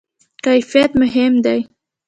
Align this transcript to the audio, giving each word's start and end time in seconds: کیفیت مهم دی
کیفیت 0.43 0.91
مهم 1.01 1.33
دی 1.45 1.59